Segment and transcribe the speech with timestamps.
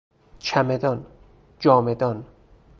[0.39, 1.05] چمدان،
[1.59, 2.25] جامهدان